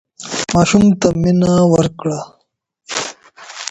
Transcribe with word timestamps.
ماشوم 0.53 0.85
ته 0.99 1.07
مينه 1.21 1.51
ورکړه 1.73 2.19